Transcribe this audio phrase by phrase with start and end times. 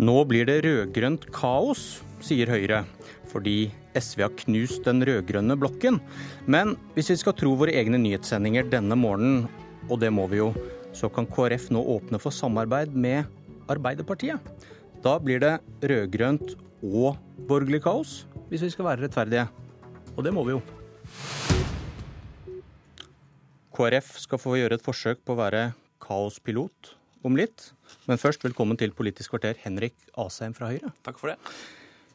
[0.00, 2.78] Nå blir det rød-grønt kaos, sier Høyre,
[3.28, 5.98] fordi SV har knust den rød-grønne blokken.
[6.48, 9.42] Men hvis vi skal tro våre egne nyhetssendinger denne morgenen,
[9.90, 10.54] og det må vi jo,
[10.96, 13.28] så kan KrF nå åpne for samarbeid med
[13.68, 14.40] Arbeiderpartiet.
[15.04, 19.44] Da blir det rød-grønt og borgerlig kaos, hvis vi skal være rettferdige.
[20.16, 20.62] Og det må vi jo.
[23.76, 25.66] KrF skal få gjøre et forsøk på å være
[26.00, 26.94] kaospilot
[27.28, 27.74] om litt.
[28.08, 30.92] Men først, velkommen til Politisk kvarter, Henrik Asheim fra Høyre.
[31.04, 31.36] Takk for det.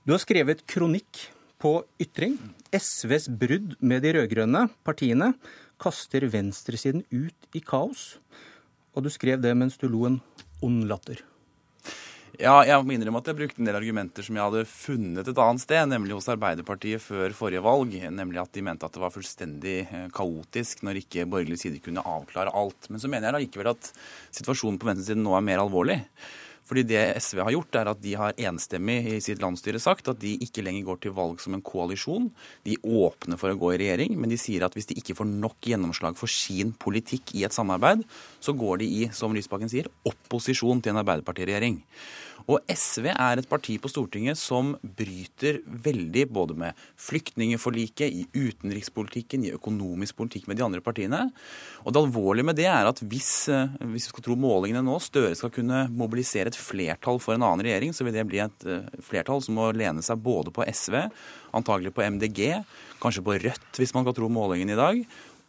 [0.06, 1.20] Du har skrevet kronikk
[1.62, 2.40] på Ytring.
[2.74, 5.34] SVs brudd med de rød-grønne partiene
[5.82, 8.16] kaster venstresiden ut i kaos.
[8.98, 10.20] Og du skrev det mens du lo en
[10.66, 11.22] ond latter.
[12.36, 15.40] Ja, jeg må innrømme at jeg brukte en del argumenter som jeg hadde funnet et
[15.40, 17.94] annet sted, nemlig hos Arbeiderpartiet før forrige valg.
[18.12, 22.04] Nemlig at de mente at det var fullstendig eh, kaotisk når ikke borgerlig side kunne
[22.04, 22.90] avklare alt.
[22.90, 23.92] Men så mener jeg likevel at
[24.36, 26.02] situasjonen på venstresiden nå er mer alvorlig.
[26.66, 30.18] Fordi det SV har gjort, er at de har enstemmig i sitt landsstyre sagt at
[30.22, 32.32] de ikke lenger går til valg som en koalisjon.
[32.66, 35.30] De åpner for å gå i regjering, men de sier at hvis de ikke får
[35.30, 38.02] nok gjennomslag for sin politikk i et samarbeid,
[38.42, 41.84] så går de i, som Lysbakken sier, opposisjon til en Arbeiderpartiregjering.
[42.46, 49.48] Og SV er et parti på Stortinget som bryter veldig både med flyktningeforliket, i utenrikspolitikken,
[49.48, 51.24] i økonomisk politikk med de andre partiene.
[51.82, 55.00] Og det alvorlige med det er at hvis, eh, hvis vi skal tro målingene nå,
[55.02, 58.70] Støre skal kunne mobilisere et flertall for en annen regjering, så vil det bli et
[58.70, 61.02] eh, flertall som må lene seg både på SV,
[61.58, 62.62] antagelig på MDG,
[63.02, 65.02] kanskje på Rødt, hvis man skal tro målingene i dag,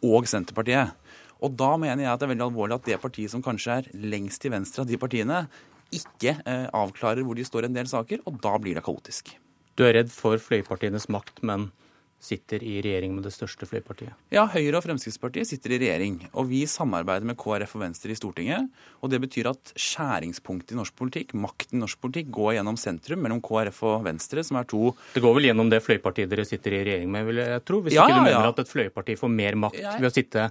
[0.07, 0.97] og Senterpartiet.
[1.45, 3.89] Og da mener jeg at det er veldig alvorlig at det partiet som kanskje er
[3.93, 5.45] lengst til venstre av de partiene,
[5.93, 9.35] ikke eh, avklarer hvor de står i en del saker, og da blir det kaotisk.
[9.77, 11.69] Du er redd for fløypartienes makt, men
[12.17, 14.13] sitter i regjering med det største fløypartiet?
[14.33, 16.17] Ja, Høyre og Fremskrittspartiet sitter i regjering.
[16.33, 18.71] Og vi samarbeider med KrF og Venstre i Stortinget.
[19.05, 23.21] Og det betyr at skjæringspunktet i norsk politikk, makten i norsk politikk, går gjennom sentrum
[23.23, 26.79] mellom KrF og Venstre, som er to Det går vel gjennom det fløypartiet dere sitter
[26.79, 27.83] i regjering med, vil jeg tro?
[27.85, 28.53] Hvis ja, ikke du mener ja.
[28.55, 30.49] at et fløyparti får mer makt ved å sitte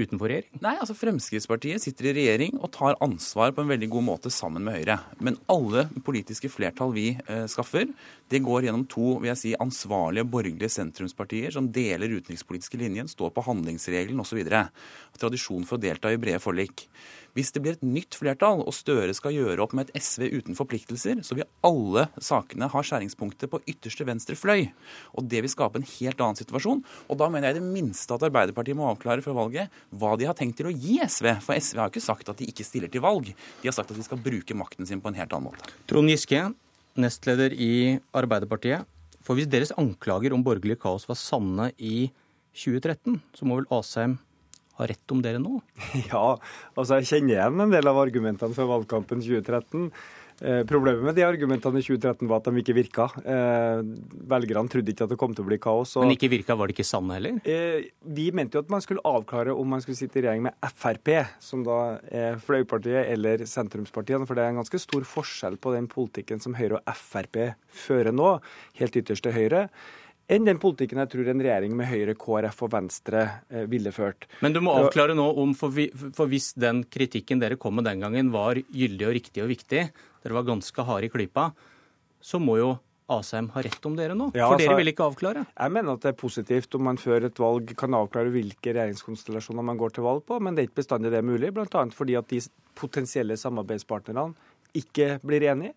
[0.00, 0.60] utenfor regjering?
[0.64, 4.64] Nei, altså Fremskrittspartiet sitter i regjering og tar ansvar på en veldig god måte sammen
[4.66, 4.98] med Høyre.
[5.24, 7.90] Men alle politiske flertall vi eh, skaffer,
[8.28, 13.32] det går gjennom to vil jeg si, ansvarlige borgerlige sentrumspartier som deler utenrikspolitiske linjen, står
[13.34, 14.42] på handlingsregelen osv.
[15.18, 16.86] Tradisjon for å delta i brede forlik.
[17.38, 20.56] Hvis det blir et nytt flertall og Støre skal gjøre opp med et SV uten
[20.58, 24.64] forpliktelser, så vil alle sakene ha skjæringspunktet på ytterste venstre fløy.
[25.14, 26.82] Og det vil skape en helt annen situasjon.
[27.06, 30.26] Og da mener jeg i det minste at Arbeiderpartiet må avklare før valget hva de
[30.26, 31.30] har tenkt til å gi SV.
[31.46, 33.30] For SV har jo ikke sagt at de ikke stiller til valg.
[33.30, 35.74] De har sagt at de skal bruke makten sin på en helt annen måte.
[35.86, 36.42] Trond Giske,
[36.98, 38.82] nestleder i Arbeiderpartiet.
[39.22, 42.08] For hvis deres anklager om borgerlig kaos var sanne i
[42.58, 44.18] 2013, så må vel Asheim
[44.78, 45.58] har rett om dere nå?
[46.12, 46.36] Ja,
[46.78, 49.90] altså jeg kjenner igjen en del av argumentene fra valgkampen 2013.
[50.38, 53.08] Eh, problemet med de argumentene i 2013 var at de ikke virka.
[53.26, 53.80] Eh,
[54.30, 55.96] velgerne trodde ikke at det kom til å bli kaos.
[55.98, 57.40] Og, Men ikke virka, var det ikke sanne heller?
[57.42, 60.54] Eh, vi mente jo at man skulle avklare om man skulle sitte i regjering med
[60.78, 61.10] Frp,
[61.42, 64.28] som da er fløypartiet, eller sentrumspartiene.
[64.28, 67.40] For det er en ganske stor forskjell på den politikken som Høyre og Frp
[67.88, 68.36] fører nå,
[68.78, 69.66] helt ytterst til høyre
[70.28, 74.28] enn den politikken jeg tror en regjering med Høyre, KrF og Venstre eh, ville ført.
[74.44, 77.88] Men du må avklare nå om, for, vi, for hvis den kritikken dere kom med
[77.88, 79.86] den gangen var gyldig og riktig og viktig,
[80.24, 81.48] dere var ganske harde i klypa,
[82.20, 82.76] så må jo
[83.08, 84.26] Asheim ha rett om dere nå?
[84.36, 85.44] Ja, for dere altså, vil ikke avklare?
[85.48, 89.64] Jeg mener at det er positivt om man før et valg kan avklare hvilke regjeringskonstellasjoner
[89.64, 91.86] man går til valg på, men det er ikke bestandig det er mulig, bl.a.
[91.96, 92.42] fordi at de
[92.76, 94.36] potensielle samarbeidspartnerne
[94.76, 95.72] ikke blir enige.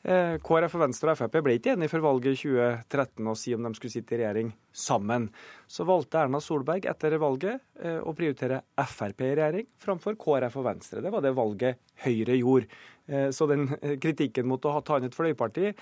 [0.00, 3.52] Eh, KrF og Venstre og Frp ble ikke enige før valget i 2013 å si
[3.52, 5.26] om de skulle sitte i regjering sammen.
[5.68, 10.64] Så valgte Erna Solberg etter valget eh, å prioritere Frp i regjering framfor KrF og
[10.70, 11.02] Venstre.
[11.04, 12.80] Det var det valget Høyre gjorde.
[13.12, 13.68] Eh, så den
[14.00, 15.74] kritikken mot å ta inn et fløyparti,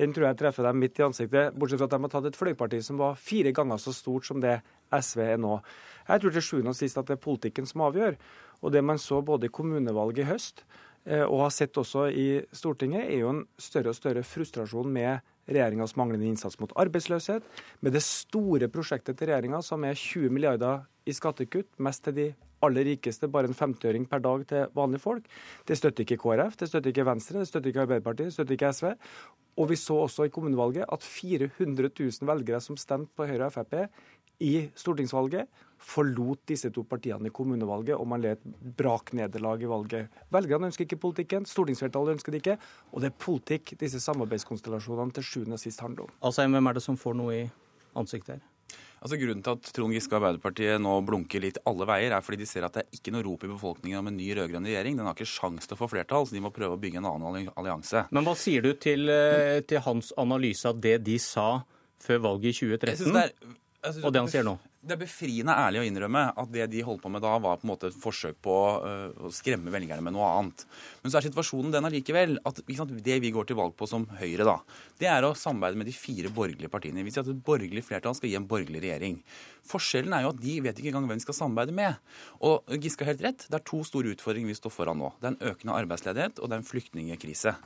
[0.00, 1.52] den tror jeg treffer dem midt i ansiktet.
[1.52, 4.40] Bortsett fra at de har tatt et fløyparti som var fire ganger så stort som
[4.40, 4.56] det
[4.88, 5.60] SV er nå.
[6.08, 8.16] Jeg tror til sjuende og sist at det er politikken som avgjør.
[8.64, 10.64] Og det man så både i kommunevalget i høst
[11.06, 12.26] og har sett også i
[12.56, 17.46] Stortinget, er jo en større og større frustrasjon med regjeringas manglende innsats mot arbeidsløshet,
[17.80, 22.26] med det store prosjektet til regjeringa som er 20 milliarder i skattekutt, mest til de
[22.66, 25.28] aller rikeste, bare en 50-øring per dag til vanlige folk.
[25.68, 28.72] Det støtter ikke KrF, det støtter ikke Venstre, det støtter ikke Arbeiderpartiet, det støtter ikke
[28.72, 28.88] SV.
[29.56, 33.54] Og vi så også i kommunevalget at 400 000 velgere som stemte på Høyre og
[33.54, 33.76] Frp
[34.44, 35.46] i stortingsvalget,
[35.78, 40.18] forlot disse to partiene i kommunevalget, og man led et braknederlag i valget.
[40.32, 42.58] Velgerne ønsker ikke politikken, stortingsflertallet ønsker det ikke,
[42.92, 46.18] og det er politikk disse samarbeidskonstellasjonene til sjuende og sist handler om.
[46.22, 47.46] Altså, Hvem er det som får noe i
[47.96, 48.44] ansiktet her?
[48.96, 52.40] Altså Grunnen til at Trond Giske og Arbeiderpartiet nå blunker litt alle veier, er fordi
[52.40, 54.96] de ser at det er ikke noe rop i befolkningen om en ny rød-grønn regjering.
[54.98, 57.06] Den har ikke sjanse til å få flertall, så de må prøve å bygge en
[57.12, 58.06] annen allianse.
[58.16, 61.62] Men hva sier du til, eh, til hans analyse av det de sa
[62.02, 63.30] før valget i 2013, er,
[64.02, 64.56] og det han sier nå?
[64.86, 67.66] Det er befriende ærlig å innrømme at det de holdt på med da, var på
[67.66, 70.64] en måte et forsøk på uh, å skremme velgerne med noe annet.
[71.02, 74.06] Men så er situasjonen den allikevel at sant, det vi går til valg på som
[74.20, 74.56] Høyre, da,
[75.02, 77.04] det er å samarbeide med de fire borgerlige partiene.
[77.06, 79.20] Vi sier at et borgerlig flertall skal gi en borgerlig regjering.
[79.68, 82.00] Forskjellen er jo at de vet ikke engang hvem de skal samarbeide med.
[82.46, 85.12] Og Giske har helt rett, det er to store utfordringer vi står foran nå.
[85.20, 87.56] Det er en økende arbeidsledighet, og det er en flyktningkrise.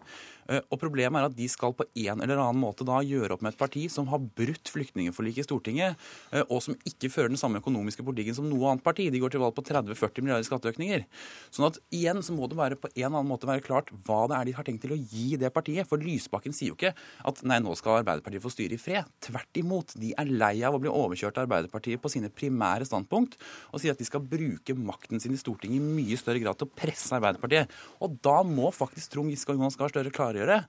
[0.51, 3.45] Eh, og Problemet er at de skal på en eller annen måte da gjøre opp
[3.45, 7.41] med et parti som har brutt flyktningforliket i Stortinget, eh, og som ikke fører den
[7.41, 9.09] samme økonomiske politikken som noe annet parti.
[9.13, 11.07] De går til valg på 30-40 milliarder skatteøkninger.
[11.55, 14.23] Sånn at igjen så må det være på en eller annen måte være klart hva
[14.31, 15.89] det er de har tenkt til å gi det partiet.
[15.91, 19.09] For Lysbakken sier jo ikke at nei, nå skal Arbeiderpartiet få styre i fred.
[19.23, 19.97] Tvert imot.
[20.01, 23.37] De er lei av å bli overkjørt av Arbeiderpartiet på sine primære standpunkt,
[23.73, 26.69] og sier at de skal bruke makten sin i Stortinget i mye større grad til
[26.69, 27.71] å presse Arbeiderpartiet.
[28.05, 30.61] Og da må faktisk Trond Giske og Jonas Gahr Støre klargjøre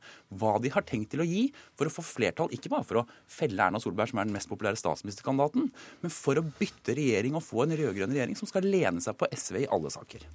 [0.41, 1.47] hva de har tenkt til å gi
[1.77, 4.49] for å få flertall, ikke bare for å felle Erna Solberg, som er den mest
[4.51, 5.69] populære statsministerkandidaten,
[6.01, 9.29] men for å bytte regjering og få en rød-grønn regjering som skal lene seg på
[9.35, 10.25] SV i alle saker.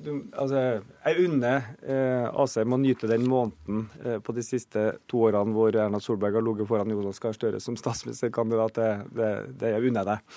[0.00, 5.24] Du, altså, jeg unner eh, Asheim å nyte den måneden eh, på de siste to
[5.28, 8.80] årene hvor Erna Solberg har ligget foran Jonas Gahr Støre som statsministerkandidat.
[8.80, 10.29] Det, det, det unner jeg deg.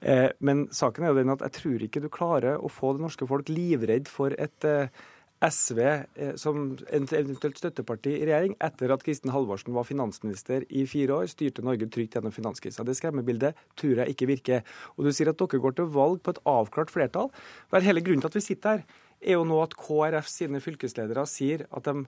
[0.00, 3.02] Eh, men saken er jo den at jeg tror ikke du klarer å få det
[3.02, 4.92] norske folk livredd for et eh,
[5.38, 11.20] SV eh, som eventuelt støtteparti i regjering etter at Kristin Halvorsen var finansminister i fire
[11.20, 12.86] år, styrte Norge trygt gjennom finanskrisa.
[12.86, 14.78] Det skremmebildet tror jeg ikke virker.
[14.96, 17.30] Og du sier at dere går til valg på et avklart flertall.
[17.74, 18.86] Vel, hele grunnen til at vi sitter her,
[19.18, 22.04] er jo nå at KrF sine fylkesledere sier at de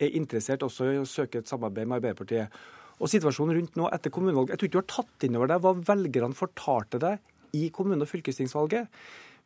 [0.00, 2.52] er interessert også i å søke et samarbeid med Arbeiderpartiet.
[3.00, 5.64] Og situasjonen rundt nå etter kommunevalget Jeg tror ikke du har tatt inn over deg
[5.64, 8.88] hva velgerne fortalte deg i kommune- og fylkestingsvalget.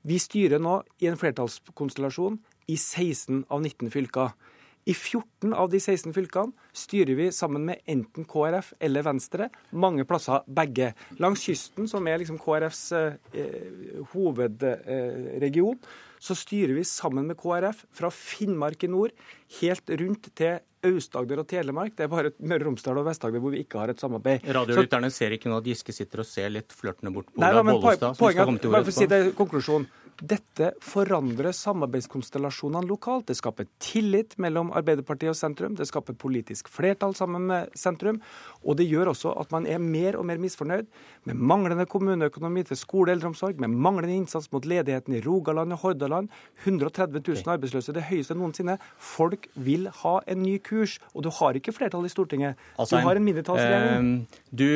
[0.09, 2.39] Vi styrer nå i en flertallskonstellasjon
[2.73, 4.33] i 16 av 19 fylker.
[4.89, 10.07] I 14 av de 16 fylkene styrer vi sammen med enten KrF eller Venstre, mange
[10.09, 10.95] plasser begge.
[11.21, 13.43] Langs kysten, som er liksom KrFs eh,
[14.15, 19.13] hovedregion, eh, så styrer vi sammen med KrF fra Finnmark i nord
[19.61, 20.59] helt rundt til
[20.89, 21.95] Aust-Agder og Telemark.
[21.99, 24.47] Det er bare Møre og Romsdal og Vest-Agder hvor vi ikke har et samarbeid.
[24.59, 28.19] Radiolytterne ser ikke nå at Giske sitter og ser litt flørtende bort på Ola Bollestad.
[28.21, 29.89] Poenget, bare for å si det, konklusjonen.
[30.19, 33.29] Dette forandrer samarbeidskonstellasjonene lokalt.
[33.29, 35.77] Det skaper tillit mellom Arbeiderpartiet og sentrum.
[35.79, 38.19] Det skaper politisk flertall sammen med sentrum.
[38.67, 40.89] Og det gjør også at man er mer og mer misfornøyd
[41.31, 45.85] med manglende kommuneøkonomi til skole og eldreomsorg, med manglende innsats mot ledigheten i Rogaland og
[45.85, 46.35] Hordaland.
[46.65, 48.81] 130 000 arbeidsløse, det høyeste noensinne.
[48.99, 50.99] Folk vil ha en ny kurs.
[51.15, 52.59] Og du har ikke flertall i Stortinget.
[52.79, 54.09] Altså, du har en mindretallsregjering.
[54.23, 54.69] Eh, du,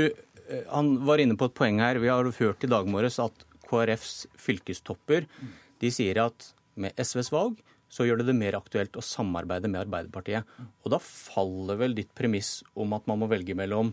[0.70, 2.00] han var inne på et poeng her.
[2.02, 5.26] Vi har hørt i dag morges at KrFs fylkestopper
[5.82, 7.58] de sier at med SVs valg
[7.92, 10.48] så gjør det det mer aktuelt å samarbeide med Arbeiderpartiet.
[10.80, 13.92] Og da faller vel ditt premiss om at man må velge mellom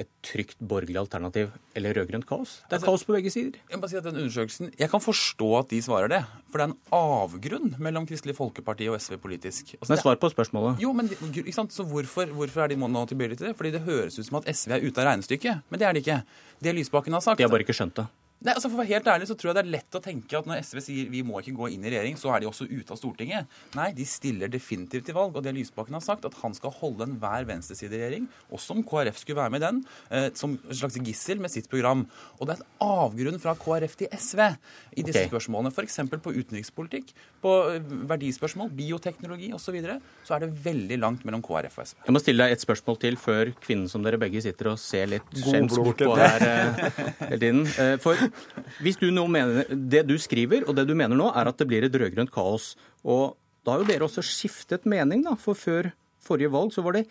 [0.00, 2.58] et trygt borgerlig alternativ eller rød-grønt kaos?
[2.66, 3.60] Det er altså, kaos på begge sider.
[3.70, 6.20] Jeg, bare si at den undersøkelsen, jeg kan forstå at de svarer det.
[6.50, 9.74] For det er en avgrunn mellom Kristelig Folkeparti og SV politisk.
[9.78, 10.82] Altså, men svar på spørsmålet.
[10.84, 11.72] Jo, men ikke sant?
[11.72, 13.56] Så hvorfor, hvorfor er de nå tilbøyelige til det?
[13.56, 15.64] Fordi det høres ut som at SV er ute av regnestykket.
[15.70, 16.20] Men det er de ikke.
[16.62, 18.08] Det Lysbakken har sagt De har bare ikke skjønt det.
[18.44, 20.36] Nei, altså For å være helt ærlig så tror jeg det er lett å tenke
[20.36, 22.66] at når SV sier vi må ikke gå inn i regjering, så er de også
[22.68, 23.52] ute av Stortinget.
[23.78, 25.38] Nei, de stiller definitivt til valg.
[25.38, 29.40] Og det Lysbakken har sagt, at han skal holde enhver venstresideregjering, også om KrF skulle
[29.40, 32.04] være med i den, eh, som et slags gissel med sitt program.
[32.36, 35.32] Og det er et avgrunn fra KrF til SV i disse okay.
[35.32, 35.72] spørsmålene.
[35.72, 35.98] F.eks.
[36.12, 39.64] på utenrikspolitikk, på eh, verdispørsmål, bioteknologi osv.
[39.66, 41.96] Så, videre, så er det veldig langt mellom KrF og SV.
[42.06, 45.10] Jeg må stille deg et spørsmål til før kvinnen som dere begge sitter og ser
[45.10, 46.86] litt skjemt bort på her eh,
[47.24, 47.66] hele tiden.
[48.04, 48.25] For
[48.84, 51.68] hvis du nå mener, Det du skriver, og det du mener nå, er at det
[51.70, 52.74] blir et rød-grønt kaos.
[53.04, 55.34] Og da har jo dere også skiftet mening, da.
[55.40, 55.90] For før
[56.26, 57.06] forrige valg så var det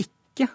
[0.00, 0.48] ikke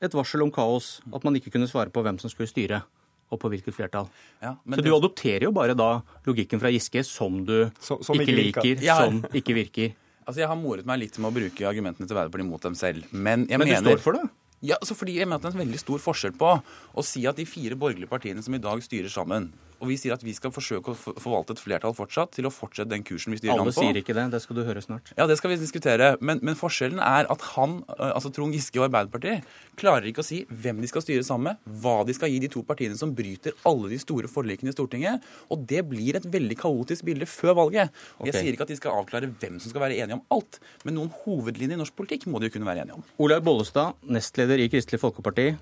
[0.00, 2.82] et varsel om kaos at man ikke kunne svare på hvem som skulle styre
[3.30, 4.08] og på hvilket flertall.
[4.42, 8.34] Ja, så du adopterer jo bare da logikken fra Giske som du som, som ikke,
[8.34, 8.98] liker, ja.
[9.04, 9.94] som ikke virker.
[10.26, 13.06] Altså, Jeg har moret meg litt med å bruke argumentene til Arbeiderpartiet mot dem selv.
[13.10, 13.86] Men jeg Men mener...
[13.86, 14.24] du står for det?
[14.60, 17.24] Ja, altså fordi jeg mener at Det er en veldig stor forskjell på å si
[17.28, 19.48] at de fire borgerlige partiene som i dag styrer sammen,
[19.80, 22.92] og vi sier at vi skal forsøke å forvalte et flertall fortsatt til å fortsette
[22.92, 23.82] den kursen vi styrer Alle landet på.
[23.82, 24.26] Alle sier ikke det.
[24.34, 25.12] Det skal du høre snart.
[25.16, 26.10] Ja, det skal vi diskutere.
[26.20, 29.48] Men, men, forskjellen er at han, altså Trond Giske og Arbeiderpartiet,
[29.80, 32.50] klarer ikke å si hvem de skal styre sammen med, hva de skal gi de
[32.52, 35.24] to partiene som bryter alle de store forlikene i Stortinget.
[35.50, 37.96] Og det blir et veldig kaotisk bilde før valget.
[38.18, 38.30] Okay.
[38.30, 40.98] Jeg sier ikke at de skal avklare hvem som skal være enige om alt, men
[41.00, 43.06] noen hovedlinjer i norsk politikk må de jo kunne være enige om.
[43.24, 45.54] Olaug Bollestad, nestleder i Kristelig Folkeparti,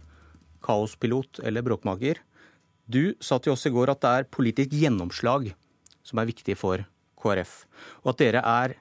[0.64, 2.20] kaospilot eller bråkmaker.
[2.88, 5.50] Du sa til oss i går at det er politisk gjennomslag
[6.08, 6.84] som er viktig for
[7.20, 7.54] KrF,
[8.04, 8.76] og at dere er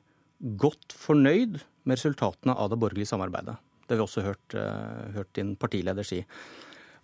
[0.62, 3.58] godt fornøyd med resultatene av det borgerlige samarbeidet.
[3.88, 6.22] Det har vi også hørt, uh, hørt din partileder si.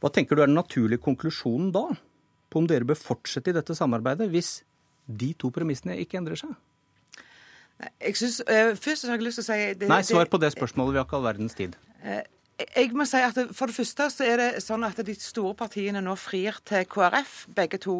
[0.03, 1.89] Hva tenker du er den naturlige konklusjonen da,
[2.51, 4.62] på om dere bør fortsette i dette samarbeidet, hvis
[5.07, 6.53] de to premissene ikke endrer seg?
[8.00, 10.53] Jeg synes, uh, først har jeg lyst til å si det, Nei, svar på det
[10.55, 10.95] spørsmålet.
[10.95, 11.75] Vi har ikke all verdens tid.
[12.03, 12.22] Uh,
[12.62, 16.03] jeg må si at For det første så er det sånn at de store partiene
[16.05, 17.95] nå frir til KrF, begge to.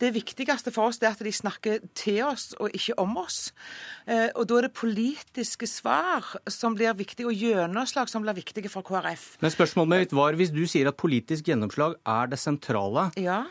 [0.00, 3.48] Det viktigste for oss er at de snakker til oss og ikke om oss.
[4.06, 8.68] Eh, og Da er det politiske svar som blir viktig, og gjennomslag som blir viktige
[8.72, 9.38] for KrF.
[9.40, 13.44] Men spørsmålet mitt var, Hvis du sier at politisk gjennomslag er det sentrale, ja.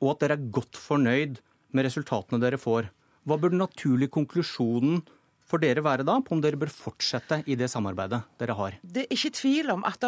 [0.00, 1.40] og at dere er godt fornøyd
[1.72, 2.90] med resultatene dere får,
[3.26, 5.19] hva burde den naturlige konklusjonen være?
[5.50, 8.76] For dere være da på om dere bør fortsette i det samarbeidet dere har?
[8.82, 10.06] Det er ikke tvil om at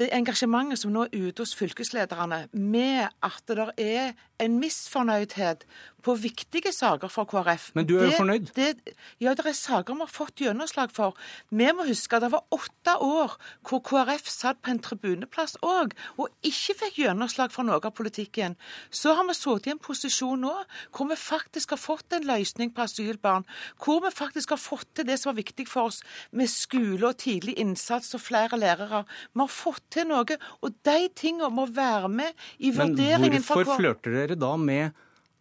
[0.00, 5.66] det engasjementet som nå er ute hos fylkeslederne, med at det er en misfornøydhet
[6.08, 7.70] på viktige saker for KrF.
[7.76, 8.50] Men du er jo fornøyd?
[8.56, 11.16] Det, ja, det er saker vi har fått gjennomslag for.
[11.52, 13.36] Vi må huske at det var åtte år
[13.68, 18.56] hvor KrF satt på en tribuneplass òg, og ikke fikk gjennomslag for noe av politikken.
[18.90, 20.54] Så har vi sittet i en posisjon nå
[20.96, 23.44] hvor vi faktisk har fått en løsning på asylbarn.
[23.82, 26.00] Hvor vi faktisk har fått til det som var viktig for oss
[26.32, 29.04] med skole og tidlig innsats og flere lærere.
[29.34, 33.38] Vi har fått til noe, og de tingene må være med i vurderingen.
[33.38, 34.96] Men hvorfor flørter dere da med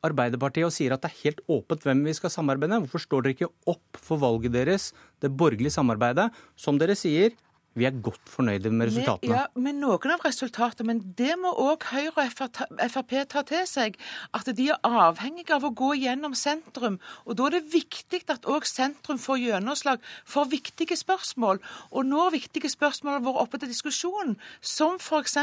[0.08, 2.86] Arbeiderpartiet og sier at det er helt åpent hvem vi skal samarbeide med.
[2.86, 4.92] Hvorfor står dere ikke opp for valget deres,
[5.24, 7.36] det borgerlige samarbeidet, som dere sier
[7.77, 9.36] vi er godt fornøyde med resultatene.
[9.36, 10.88] Ja, med noen av resultatene.
[10.89, 12.60] Men det må òg Høyre og
[12.93, 13.98] Frp ta til seg.
[14.36, 16.98] At de er avhengige av å gå gjennom sentrum.
[17.25, 21.62] Og da er det viktig at òg sentrum får gjennomslag for viktige spørsmål.
[21.91, 25.38] Og når viktige spørsmål har vært oppe til diskusjon, som f.eks.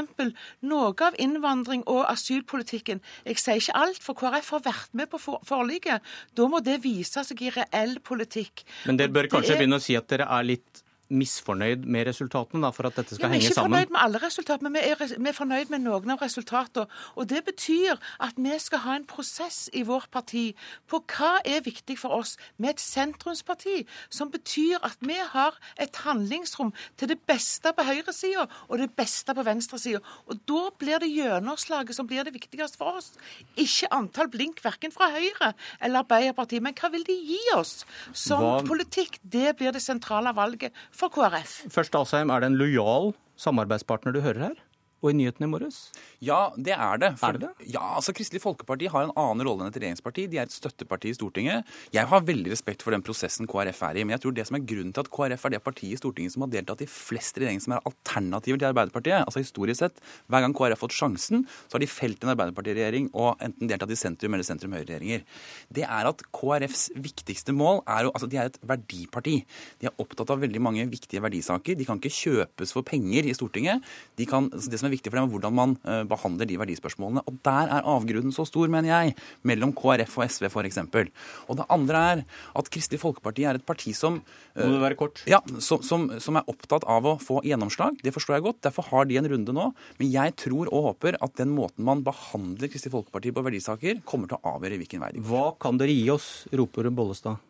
[0.66, 5.20] noe av innvandring og asylpolitikken Jeg sier ikke alt, for KrF har vært med på
[5.22, 6.02] forliket.
[6.34, 8.64] Da må det vise seg i reell politikk.
[8.88, 9.62] Men dere bør kanskje er...
[9.62, 13.32] begynne å si at dere er litt misfornøyd med resultatene da, for at dette skal
[13.32, 13.74] henge sammen?
[13.74, 16.14] Vi er ikke fornøyd med alle resultater, men vi er, vi er, fornøyd med noen
[16.14, 16.86] av resultatene.
[17.20, 20.44] Og Det betyr at vi skal ha en prosess i vårt parti
[20.90, 25.96] på hva er viktig for oss med et sentrumsparti, som betyr at vi har et
[26.04, 30.00] handlingsrom til det beste på høyresida og det beste på venstresida.
[30.28, 33.12] Og da blir det gjennomslaget som blir det viktigste for oss.
[33.60, 38.42] Ikke antall blink verken fra Høyre eller Arbeiderpartiet, men hva vil de gi oss som
[38.42, 38.54] hva...
[38.66, 39.20] politikk?
[39.22, 41.64] Det blir det sentrale valget for KrF.
[41.74, 44.62] Først, Asheim, er det en lojal samarbeidspartner du hører her?
[45.04, 45.78] Og i nyhetene i morges?
[46.24, 47.10] Ja, det er det.
[47.20, 47.68] For, er det det?
[47.74, 50.26] Ja, altså Kristelig Folkeparti har en annen rolle enn et regjeringsparti.
[50.32, 51.68] De er et støtteparti i Stortinget.
[51.94, 54.06] Jeg har veldig respekt for den prosessen KrF er i.
[54.06, 56.34] Men jeg tror det som er grunnen til at KrF er det partiet i Stortinget
[56.34, 60.00] som har deltatt i flest regjeringer som er alternativer til Arbeiderpartiet, altså historisk sett,
[60.32, 63.92] hver gang KrF har fått sjansen, så har de felt en Arbeiderpartiregjering og enten deltatt
[63.92, 65.24] i sentrum- eller sentrum-høyre-regjeringer.
[65.74, 69.40] Det er at KrFs viktigste mål er jo Altså, de er et verdiparti.
[69.82, 71.74] De er opptatt av veldig mange viktige verdisaker.
[71.74, 73.82] De kan ikke kjøpes for penger i Stortinget.
[74.20, 76.58] De kan, altså det som er viktig for dem, er hvordan man eh, behandler de
[76.60, 77.24] verdispørsmålene.
[77.28, 79.14] Og der er avgrunnen så stor, mener jeg,
[79.46, 80.80] mellom KrF og SV f.eks.
[81.48, 82.24] Og det andre er
[82.58, 84.20] at Kristelig Folkeparti er et parti som
[84.54, 85.22] Må det være kort?
[85.30, 87.98] Ja, som, som, som, er opptatt av å få gjennomslag.
[88.04, 88.62] Det forstår jeg godt.
[88.68, 89.70] Derfor har de en runde nå.
[89.98, 94.30] Men jeg tror og håper at den måten man behandler Kristelig Folkeparti på verdisaker, kommer
[94.30, 95.30] til å avgjøre hvilken vei de går.
[95.32, 97.42] Hva kan dere gi oss, roper Bollestad?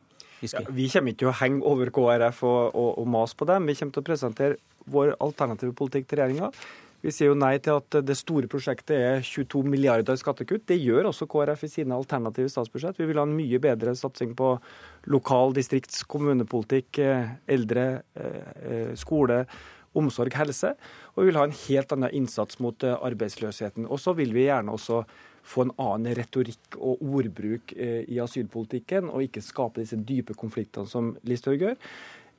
[0.44, 3.68] Ja, vi kommer ikke til å henge over KrF og, og, og mase på dem.
[3.70, 4.58] Vi kommer til å presentere
[4.92, 6.50] vår alternative politikk til regjeringa.
[7.04, 10.62] Vi sier jo nei til at det store prosjektet er 22 milliarder i skattekutt.
[10.70, 12.96] Det gjør også KrF i sine alternative statsbudsjett.
[12.96, 14.54] Vi vil ha en mye bedre satsing på
[15.12, 17.84] lokal distrikts-, kommunepolitikk, eh, eldre,
[18.16, 19.42] eh, eh, skole,
[19.92, 20.72] omsorg, helse.
[21.12, 23.84] Og vi vil ha en helt annen innsats mot arbeidsløsheten.
[23.84, 25.04] Og så vil vi gjerne også
[25.44, 31.18] få en annen retorikk og ordbruk i asylpolitikken, og ikke skape disse dype konfliktene som
[31.28, 31.76] Listhaug gjør.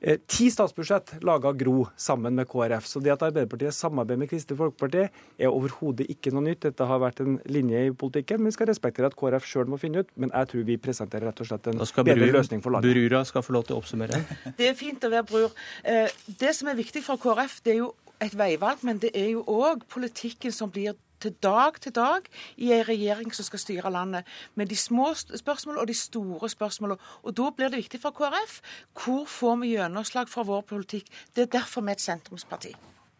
[0.00, 2.86] Eh, ti statsbudsjett laga Gro sammen med KrF.
[2.86, 6.60] Så det at Arbeiderpartiet samarbeider med Kristelig Folkeparti er overhodet ikke noe nytt.
[6.66, 8.42] Dette har vært en linje i politikken.
[8.42, 10.10] Men vi skal respektere at KrF sjøl må finne ut.
[10.20, 12.92] Men jeg tror vi presenterer rett og slett en bedre brur, løsning for landet.
[12.92, 14.20] Brura skal få lov til å oppsummere.
[14.58, 15.56] Det er fint å være bror.
[15.84, 19.32] Eh, det som er viktig for KrF, det er jo et veivalg, men det er
[19.34, 23.92] jo òg politikken som blir til dag til dag i en regjering som skal styre
[23.92, 24.26] landet.
[24.54, 26.98] Med de små spørsmålene og de store spørsmålene.
[27.24, 28.60] Og da blir det viktig for KrF
[28.96, 31.10] hvor får vi gjennomslag for vår politikk.
[31.34, 32.74] Det er derfor vi er et sentrumsparti.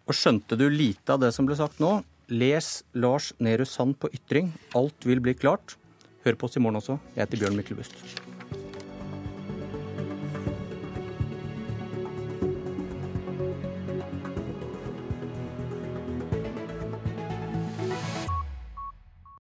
[0.06, 1.98] Og skjønte du lite av det som ble sagt nå?
[2.30, 4.52] Les Lars Nehru Sand på ytring.
[4.74, 5.76] Alt vil bli klart.
[6.26, 6.98] Hør på oss i morgen også.
[7.14, 8.35] Jeg heter Bjørn Myklebust.